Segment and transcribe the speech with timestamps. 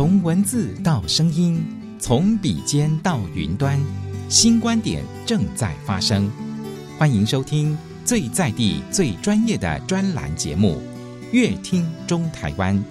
[0.00, 1.62] 从文字到声音，
[1.98, 3.78] 从笔尖到云端，
[4.30, 6.26] 新观点正在发生。
[6.98, 10.80] 欢迎收听最在地、最专业的专栏节目
[11.32, 12.82] 《乐听中台湾》。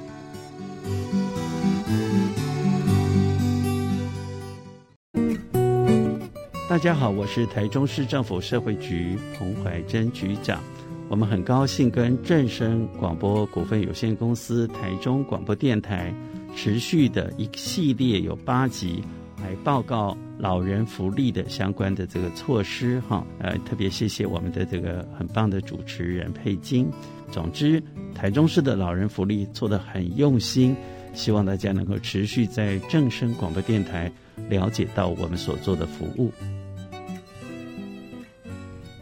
[6.70, 10.62] 大家好，我是台中市政府社会局彭怀珍局长。
[11.08, 16.14] 我们很高兴跟正声广播股份有限公司、台中广播电台
[16.56, 19.04] 持续的一系列有八集
[19.42, 23.26] 来报告老人福利的相关的这个措施哈。
[23.40, 26.88] 呃，特别谢谢我们的这个很棒的主持人佩金。
[27.32, 27.82] 总之，
[28.14, 30.76] 台中市的老人福利做得很用心，
[31.14, 34.12] 希望大家能够持续在正声广播电台
[34.50, 36.32] 了解到我们所做的服务。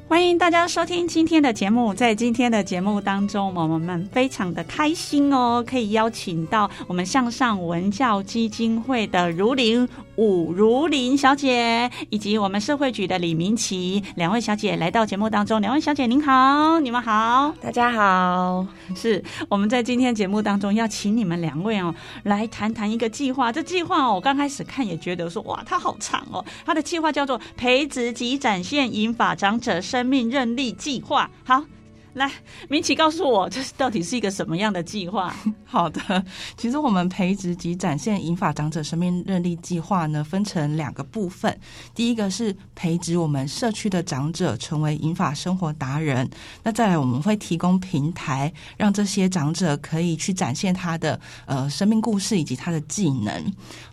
[0.09, 1.93] 欢迎大家收听今天的节目。
[1.93, 15.59] 在今天的节目当中，我们非常的开心哦，可以邀请到我们向上文教基金会的如林武如林小姐，以及我们社会局的李明琦两位小姐来到节目当中。
[15.59, 18.65] 两位小姐您好，你们好，大家好。
[18.95, 23.51] 是我们在今天节目当中要请你们两位哦来谈谈一个计划。
[23.51, 26.43] 这计划哦，我刚开始看也觉得说哇，它好长哦。
[26.65, 31.65] 它的计划叫做培植及展现引发长者生生命认力计划，好。
[32.17, 32.31] 来，
[32.67, 35.31] 明琦告诉我，这到底是一个什么样的计划？
[35.63, 36.25] 好的，
[36.57, 41.55] 其实我们培植及展现银发长者生命认力计划呢，分成两个部分。
[41.93, 46.27] 第一个是培植我们社区的长者成为银发生活达人，
[46.63, 53.31] 那再来我们会提供平台，让这些长者可以去展现他的呃生命故事以及他的技能。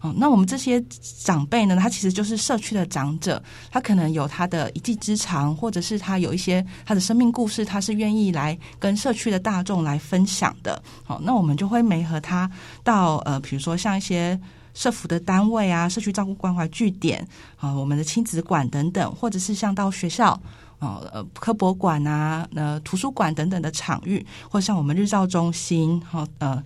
[0.01, 0.83] 哦，那我们这些
[1.23, 8.14] 长辈呢，他其实就是社区的长者，他可能有他的一技之长，或者是他有一些他的生命故事，他是愿意。
[8.15, 12.51] 意来跟社区的大众来分享的，好，那我们就会媒合他
[12.83, 14.39] 到呃，比如说像一些
[14.75, 20.33] 社服的单位啊，社区照顾关怀据点啊，我们的亲子馆等等，或者是像到学校
[20.79, 26.63] 啊，呃，科博馆啊，呃，图书馆等等的场域，或像我们日照中心，好，呃。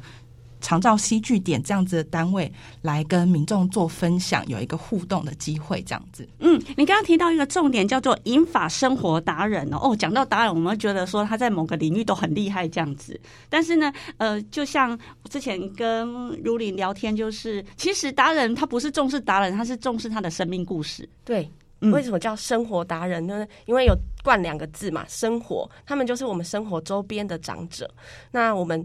[0.60, 2.52] 长照戏剧点这样子的单位
[2.82, 6.28] 来跟民众做分享，有一个互动的机会，这样子。
[6.40, 9.78] 嗯，你刚刚提到一个重点叫做银法生活达人哦。
[9.82, 13.18] 哦，讲到达人，我们会觉得说他在某个领域都很厉害这样子。
[13.48, 14.98] 但是呢，呃，就像
[15.30, 16.08] 之前跟
[16.42, 21.08] 如林聊天，就是其实达人他不是重视达人，他是重视他的生命故事。
[21.24, 21.48] 对，
[21.92, 23.46] 为什么叫生活达人呢？
[23.66, 27.88] 因为有冠两个字嘛，生活，他们就是我们生活周边的长者。
[28.30, 28.84] 那我们。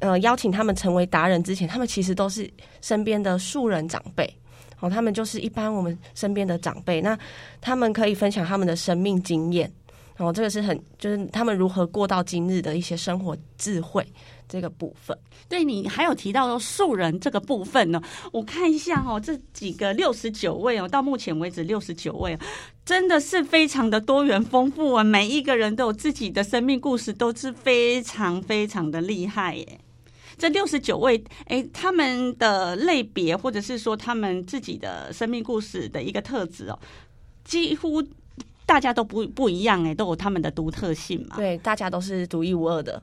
[0.00, 2.50] 呃，邀请他们成为达人之前，他们其实都是
[2.80, 4.28] 身边的素人长辈，
[4.80, 7.00] 哦，他们就是一般我们身边的长辈。
[7.00, 7.18] 那
[7.60, 9.72] 他们可以分享他们的生命经验，
[10.18, 14.06] 哦，这个是很就是他们如何过到今日的一些生活智慧
[14.46, 15.16] 这个部分。
[15.48, 18.02] 对，你还有提到说素人这个部分呢，
[18.32, 22.36] 我看一下哦，这几个六十九位哦，到目前为止六十九位，
[22.84, 29.80] 真的是非常的多元丰富啊，每一个人都有自己的生命故事，都是非常非常的厉害耶。
[30.36, 36.78] 这六十九位，哎，他们的类别或者是说他们自己的生命故事的一个特质哦，
[37.44, 38.02] 几乎
[38.66, 41.36] 大家都不不一样，哎，都有他们的独特性嘛。
[41.36, 43.02] 对，大家都是独一无二的，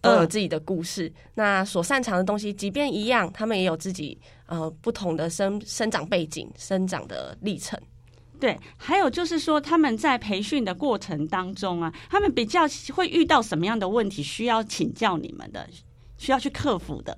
[0.00, 1.06] 都有自己的故事。
[1.06, 7.80] 呃、那所擅长的东西，即便一样，他们也有自己呃不同的生生长背景、生长的历程。
[8.38, 12.62] 对，还有就是说他们在培训的过程当中啊，他们比较
[12.94, 15.66] 会遇到什么样的问题，需要请教你们的？
[16.18, 17.16] 需要去克服的，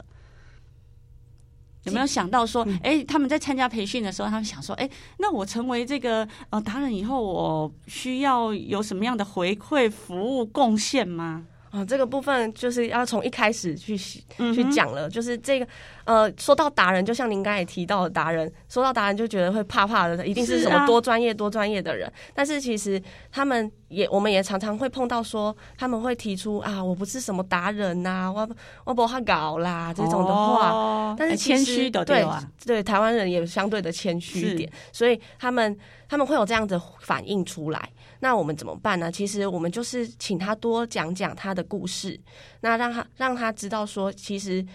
[1.84, 4.88] 有没有想到说，哎、嗯，他们在参加培训的时候，他们想说，哎，
[5.18, 11.46] 那我成为这个呃达人以后，我需要有什么样的回馈、服务、贡献吗？
[11.70, 15.68] 啊、哦，这个部分就是要从一开始去去讲了，嗯、就是这个
[16.04, 22.06] 呃，说到达人，就像您刚才提到的达人，说到达人就觉得会怕怕的，一定是什么多专业、多专业的人。
[22.06, 23.00] 是啊、但是其实
[23.30, 28.48] 他们也，我们也常常会碰到说，他们会提出啊，我不是什么达人呐、啊，我
[28.84, 32.46] 我不会搞啦这种的话，哦、但是谦虚的对吧？
[32.64, 35.76] 对，台湾人也相对的谦虚一点，所以他们
[36.08, 37.90] 他们会有这样的反应出来。
[38.20, 39.12] 那我们怎么办呢？
[39.12, 42.18] 其实我们就是请他多讲讲他的故事，
[42.60, 44.66] 那让他让他知道说，其实，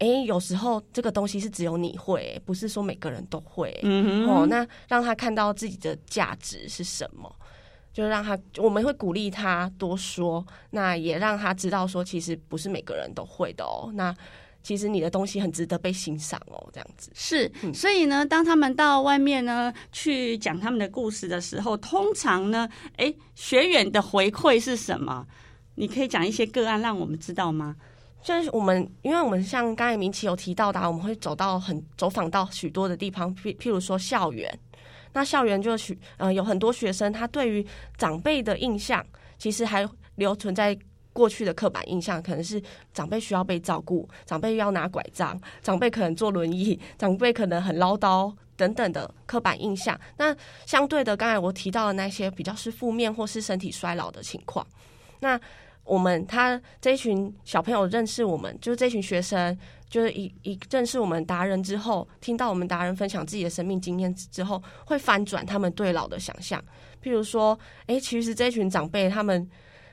[0.00, 3.78] 哎，有时候这个东西是只有你会，不是说每个人都会。
[3.84, 4.28] 嗯哼。
[4.28, 7.32] 哦，那让他看到自己的价值是什么，
[7.92, 13.90] 就让他我们会鼓励他多说，那也让他知道说，其实不是每个人都会的哦。
[13.94, 14.14] 那。
[14.62, 25.26] 其实你的东西很值得被欣赏哦，这样子是，所以呢，当他们到外面呢去讲他们的故事的时候，通常呢，哎，学员的回馈是什么？
[25.76, 27.74] 你可以讲一些个案让我们知道吗？
[28.22, 34.60] 就是我们，因为我们像刚才明启有提到的，我们会走到很走访到许多的地方，譬譬如说校园。
[35.12, 37.66] 那校园就许呃有很多学生，他对于
[37.96, 39.04] 长辈的印象，
[39.38, 40.76] 其实还留存在
[41.12, 42.62] 过去的刻板印象，可能是
[42.92, 49.98] 长辈需要被照顾，长辈要拿拐杖，长辈可能坐轮椅，长辈可能很唠叨等等的刻板印象。
[50.18, 50.34] 那
[50.66, 54.66] 相对的，刚才我提到的那些比较是负面或是身体衰老的情况，
[55.18, 55.38] 那
[55.82, 59.58] 我们他这一群小朋友认识我们，就是这群学生。
[59.90, 66.62] 就是一一认识我们达人之后，听到我们达人分享自己的生命经验之后，会翻转他们对老的想象。
[67.02, 69.50] 譬如说，哎、其实这群长辈他们，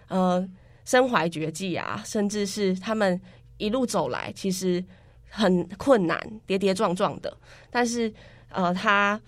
[0.08, 0.48] 呃，
[0.86, 3.20] 身怀绝技啊，甚至是他们
[3.58, 4.84] 一路走来其实
[5.30, 7.36] 很困难，跌跌撞撞的。
[7.72, 8.14] 但是，
[8.50, 9.20] 呃，他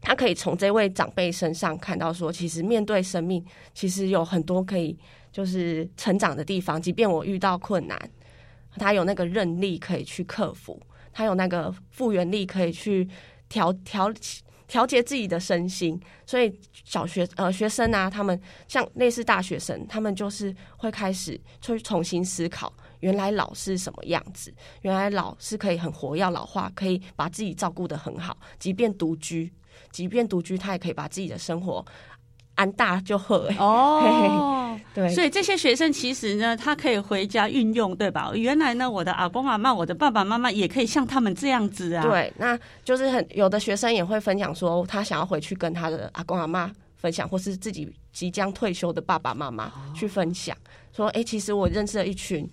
[0.00, 4.98] 他可以从这位长辈身上看到说，其实面对生命，其实有很多可以
[5.30, 6.82] 就是成长的地方。
[6.82, 8.10] 即便我遇到困难。
[8.78, 10.80] 他有那个韧力可以去克服，
[11.12, 13.08] 他有那个复原力可以去
[13.48, 14.12] 调调
[14.66, 16.00] 调节自己的身心。
[16.24, 16.54] 所以
[16.84, 29.50] 小学呃学生啊，他们像类似大学生，他们就是会开始去重新思考，原来老是什么样子，原来老是可以很活要老化，可以把自己照顾得很好，即便独居，
[29.90, 31.84] 即便独居，他也可以把自己的生活。
[32.58, 38.32] 安大就好哦， 对，所以这些学生其实呢，他可以回家运用，对吧？
[38.34, 42.02] 原来呢，我的阿公阿妈，我的爸爸妈妈也可以像他们这样子啊。
[42.02, 50.56] 对，那就是很有的学生也会分享说，他想要回去跟他的阿公阿妈分享，或是自己即将退休的爸爸妈妈去分享，
[50.92, 52.48] 说，哎，其实我认识了一群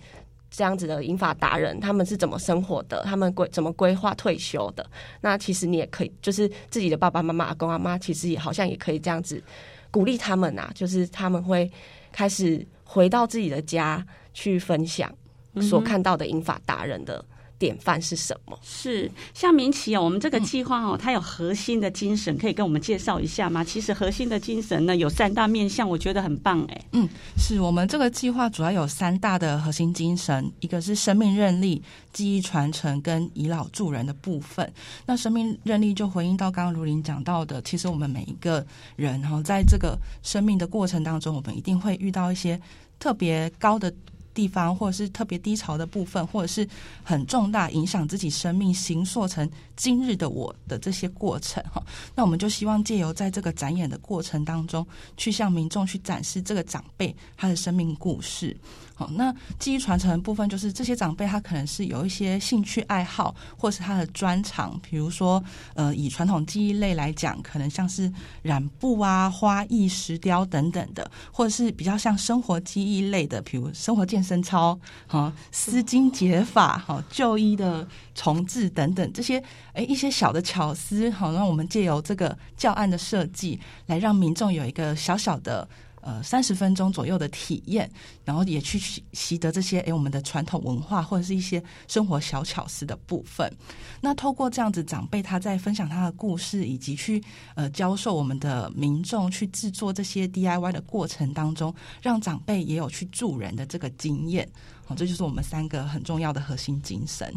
[0.48, 4.86] 这样子的银发达人，他们是怎么生活的，他们规怎么规划退休的。
[5.20, 9.42] 那其实你也可以，就是自己的爸爸妈妈、阿公阿妈，其实也好像也可以这样子。
[9.90, 11.70] 鼓励他们啊，就是他们会
[12.12, 14.04] 开始回到自己的家
[14.34, 15.12] 去分享
[15.60, 17.24] 所看到的英法达人的
[17.58, 18.58] 典范是什么？
[18.62, 23.64] 是像明奇哦，我们这个计划哦，它有核心的精神，可以跟我们介绍一下吗？
[23.64, 26.84] 其实核心的精神呢，有三大面向，我觉得很棒哎。
[26.92, 27.08] 嗯，
[27.38, 31.82] 是我们这个计划主要有三大的核心精神，一个是生命认力、
[32.12, 34.70] 记忆传承跟以老助人的部分。
[35.06, 38.64] 那生命认力就回应到刚刚如林讲到的，其实我们每一个
[38.96, 42.60] 人哈，在这个生命的过程当中，我们一定会遇到一些
[42.98, 43.92] 特别高的。
[44.36, 46.68] 地方，或者是特别低潮的部分，或者是
[47.02, 51.82] 很重大影响自己生命形塑成今日的我的这些过程哈，
[52.14, 54.86] 那我们就希望借由在这个展演的过程当中，
[55.16, 58.54] 去向民众去展示这个长辈他的生命故事。
[58.98, 65.42] 好，那记忆传承的部分就是这些长辈他可能是有一些兴趣爱好，或是他的专长，比如说，
[65.74, 68.10] 呃，以传统技艺类来讲，可能像是
[68.40, 74.76] 染布啊、花艺、石雕等等的，或者是比较像生活技艺类的，比如生活建身操、
[75.06, 79.42] 哈丝巾解法、哈旧衣的重置等等这些，
[79.72, 85.68] 哎一些小的巧思，好，让我们借由这个教案的设计，来让民众有一个小小的。
[86.02, 87.90] 呃，三十分钟左右的体验，
[88.24, 93.52] 然后也去习习得这些诶，我们的传统文化或者是一些生活小巧思的部分。
[94.00, 97.20] 那透过这样子，长辈他在分享他的故事，以及去
[97.56, 104.48] 呃教授我们的民众去制作这些 DIY 的过程当中，让长辈也有去助人的这个经验。
[104.84, 107.34] 好，这就是我们三个很重要的核心精神。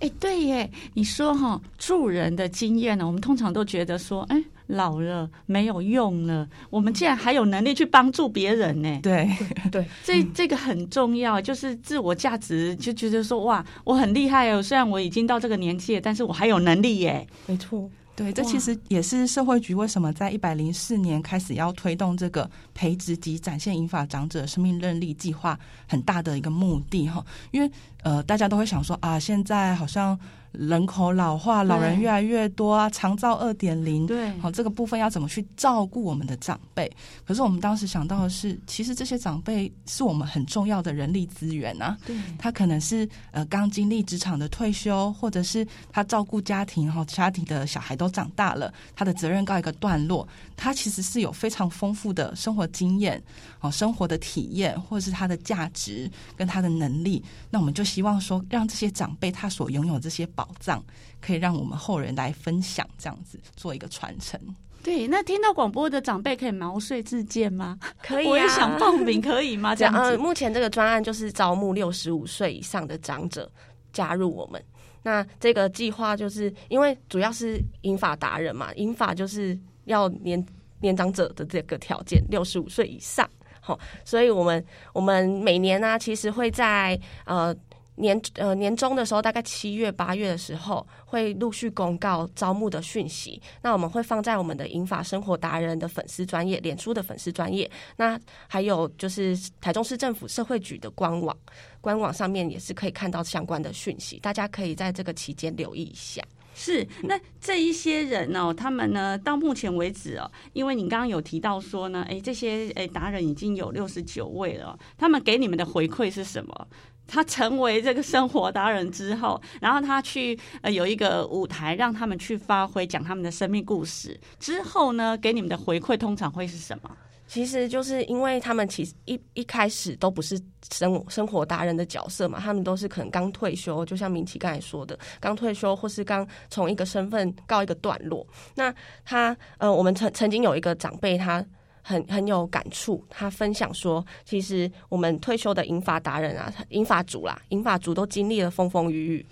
[0.00, 4.44] 哎，对耶，你说哈，助人的经验呢，我们通常都觉得说，哎。
[4.70, 9.00] 老了没有用了，我们竟然还有能力去帮助别人呢？
[9.02, 9.28] 对
[9.70, 17.26] 对， 这这个很重要，就是自我价值，就觉得说哇，我很厉害哦，虽然我已经到这个年纪了，但是我还有能力耶。
[17.46, 17.90] 没错。
[18.16, 25.58] 对，这其实也是社会局为什么在一百零四年开始要推动这个培植及展现银发长者生命韧力计划
[25.88, 27.70] 很大的一个目的哈，因为
[28.02, 30.18] 呃，大家都会想说啊，现在好像。
[30.52, 36.90] 人口老化，老人越来越多啊，长照二点零，对，好，这个部分要怎么去照顾我们的长辈？
[37.24, 41.96] 可是我们当时想到的是，其实这些长辈是我们很重要的人力资源啊。
[42.04, 50.26] 对，他可能是呃刚经历职场的退休，或者是他照顾家庭哈，家庭的小孩都长大了，他的责任告一个段落，
[50.56, 53.22] 他其实是有非常丰富的生活经验，
[53.60, 57.22] 哦，生活的体验，或者是他的价值跟他的能力。
[57.50, 60.28] 那我们就希望说，让这些长辈他所拥有这些。
[60.40, 60.82] 宝藏
[61.20, 64.40] 可以让我们后人来分享，这样子做一个传承。
[64.82, 67.78] 对，那听到广播的长辈可以毛遂自荐吗？
[68.02, 69.74] 可以、啊，我也想报名，可以吗？
[69.76, 70.00] 这样子。
[70.00, 73.52] 呃，目前这个专案就是招募六十五岁以上的长者
[73.92, 74.64] 加入我们。
[75.02, 80.42] 那这个计划就是因为主要是英法达人嘛，英法就是要年
[80.80, 83.28] 年长者的这个条件，六十五岁以上。
[83.60, 87.54] 好，所以我们我们每年呢、啊，其实会在呃。
[88.00, 93.40] 年呃年终的时候，大概七月八月的时候，会陆续公告招募的讯息。
[93.62, 97.70] 那我们会放在我们的银发生活达人的粉丝专业、脸书的粉丝专业。
[97.96, 101.36] 那还有就是台中市政府社会局的官网，
[101.80, 104.18] 官网上面也是可以看到相关的讯息。
[104.18, 106.22] 大家可以在这个期间留意一下。
[106.52, 116.68] 是，那这一些人哦，他们呢，到目前为止哦，因为你刚刚有提到说呢，哎，这些哎达人已经有六十九位了，他们给你们的回馈是什么？
[117.10, 126.90] 他成为这个生活达人之后，然后他去呃有一个舞台让他们去发挥，讲他们的生命故事之后呢，给你们的回馈通常会是什么？
[127.26, 130.40] 其实就是因为他们其实一一开始都不是
[130.72, 138.26] 生生活达人的角色嘛，他们都是可能刚退休，就像明启刚才说的，刚退休或是刚从一个身份告一个段落。
[138.54, 138.72] 那
[139.04, 141.44] 他呃，我们曾曾经有一个长辈他。
[141.82, 149.26] 很很有感触，他分享说，其实我们退休的银发达人啊，银发族啦，银发族都经历了风风雨雨。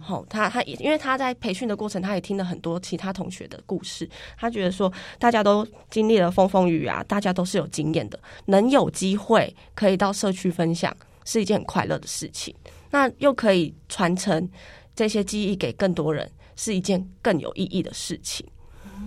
[0.00, 12.54] 好、哦，他他也因为他在培训的过程，他也听了很多其他同学的故事，他觉得说，大家都经历了风风雨雨啊，大家都是有经验的，能有机会可以到社区分享，是一件很快乐的事情。
[12.90, 14.46] 那又可以传承
[14.94, 18.46] 这些记忆给更多人，是一件更有意义的事情。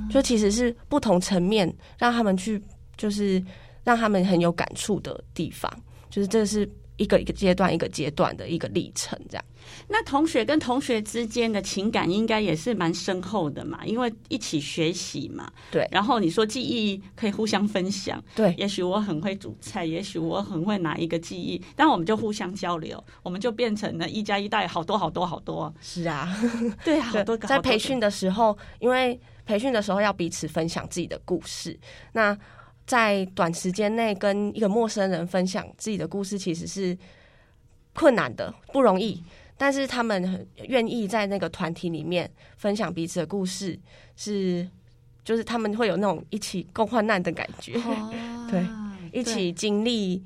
[0.10, 2.62] 就其实是不同层面让他们去，
[2.96, 3.44] 就是
[3.84, 5.72] 让他们很有感触的地方，
[6.10, 9.46] 就是这是一个一个阶段一个阶段的一个历程，这样。
[9.88, 15.52] 那同学跟同学之间的情感应该也是蛮深厚的嘛，因为一起学习嘛。
[15.70, 15.86] 对。
[15.92, 18.56] 然后你说记忆可以互相分享，对。
[18.58, 25.74] 也许我很会煮菜，也许我很会哪一个记忆，但我们就互相交流，我们就变成了一加一大于好多好多好多。
[25.82, 26.34] 是啊，
[26.84, 27.46] 对， 好多个。
[27.48, 29.20] 在培训的时候，因为。
[29.48, 31.80] 培训的时候要彼此分享自己的故事，
[32.12, 32.38] 那
[32.86, 36.96] 在短时间内跟一个陌生人分享自己的故事，其实是
[37.94, 39.24] 困难的，不容易。
[39.58, 43.80] 但是他们很愿意在那个团体里面分享彼此的故事，
[44.16, 44.70] 是
[45.24, 48.12] 就是他们会有那种一起共患难的感觉，啊、
[48.52, 48.64] 对，
[49.12, 50.24] 一起经历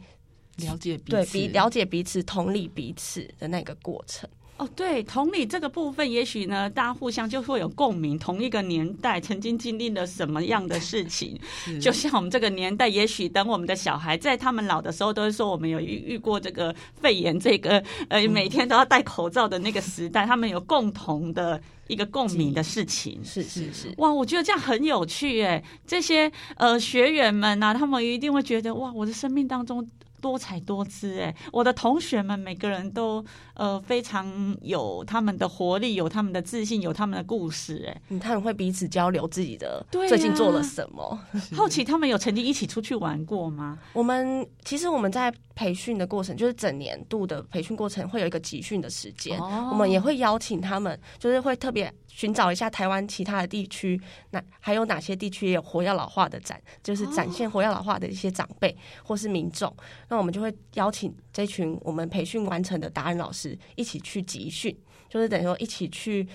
[0.57, 4.29] 了解彼此，对，比了解彼此、同理彼此的那个过程。
[4.61, 8.19] 哦，对，同理这个部分，也许呢，大家互相就会有共鸣。
[8.19, 11.35] 同一个年代曾经经历了什么样的事情，
[11.81, 23.19] 就像我们这个年代，也许等我们的小孩在他们老的时候，都会说我们有遇遇过这个肺炎，这个呃每天都要戴口罩的那个时代，他们有共同的一个共鸣的事情。
[23.25, 29.89] 是是是，哇，我觉得这样很有趣哎，这些呃学员们呐、啊，他们一定会觉得哇，我的生命当中。
[30.21, 33.25] 多彩多姿哎，我的同学们每个人都
[33.61, 41.03] 呃非常有他们的活力，有他们的自信，有他们的故事哎、嗯，他们会彼此交流自己的最近做了什么。
[41.03, 43.77] 啊、 好奇他们有曾经一起出去玩过吗？
[43.93, 51.93] 我们其实我们在培训的过程，就是整年度的培训过程会有一个集训的时间，哦、我们也会邀请他们，就是会特别。
[52.13, 53.99] 寻找一下台湾其他的地区，
[54.31, 59.73] 那还有哪些地区也有活跃老化的展，就是展现活跃老化的一些长辈或是民众，
[60.09, 64.75] 那我们就会邀请这群我们培训完成的达人老师一起去集训，
[65.09, 66.27] 就是等于说一起去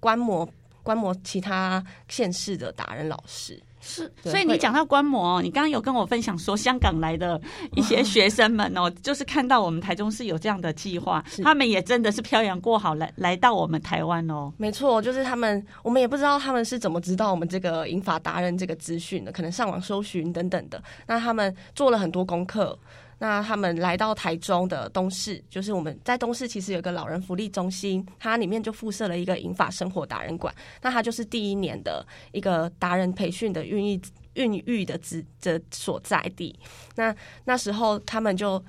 [0.00, 0.48] 观摩
[0.82, 3.60] 观摩其他县市的达人老师。
[3.86, 7.38] 是，所以你讲到观摩，你刚刚有跟我分享说，香港来的
[7.76, 14.50] 一些学生们哦， 就是看到我们台中市有这样的计划，他们也真的是漂洋过海来来到我们台湾哦。
[14.56, 20.82] 没错，就是他们，我们也不知道他们是怎么知道我们这个银法达人这个资讯的，可能上网搜寻等等的。
[21.06, 22.78] 那他们做了很多功课。
[23.18, 30.54] 那他们来到台中的东势，就是我们在东势其实有个老人福利中心，它里面就附设了一个银发生活达人馆。
[30.82, 34.00] 那它就是第一年的一个达人培训的孕育
[34.34, 36.58] 孕育的之的所在地。
[36.96, 38.62] 那那时候他们就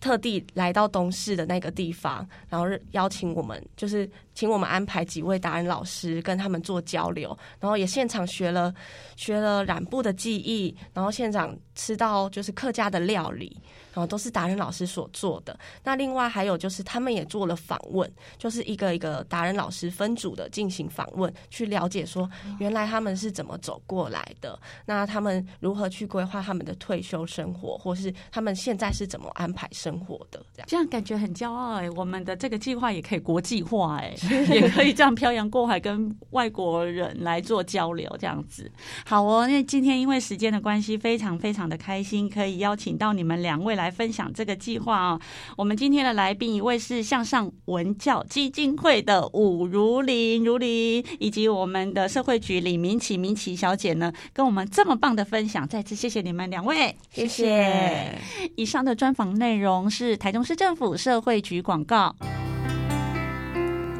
[0.00, 8.72] 特地来到东势的那个地方，然后邀请我们，就是请我们安排几位达人老师跟他们做交流，然后也现场学了
[9.16, 13.60] 学了染布的技艺，然后现场吃到就是客家的料理。
[13.94, 15.58] 然后都是达人老师所做的。
[15.82, 22.30] 那另外还有就是，他们也做了访问，就是一个一个达人老师分组的进行访问，去了解说
[22.60, 30.40] 原来他们是怎么走过来的，那他们如何去规划他们的退休生活，或是他们现在是怎么安排生活的？
[30.52, 34.14] 这样这样感觉很骄傲哎，我们的这个计划也可以国际化哎，
[34.48, 38.70] 也可以这样漂洋过海跟外国人来做交流，这样子。
[39.04, 43.88] 好哦，那今天因为时间的关系，非常非常的开心，可以邀请到你们两位来。
[43.98, 45.20] 分享这个计划哦。
[45.56, 58.16] 我们今天的来宾一位是向上文教基金会的伍如林，如林，以及我们的社会局李明启，明启小姐呢，跟我们这么棒的分享，再次谢谢你们两位，谢谢。
[58.56, 62.14] 以上的专访内容是台中市政府社会局广告。